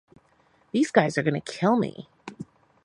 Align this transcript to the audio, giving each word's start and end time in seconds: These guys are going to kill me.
These 0.71 0.89
guys 0.89 1.15
are 1.15 1.21
going 1.21 1.39
to 1.39 1.51
kill 1.51 1.75
me. 1.75 2.09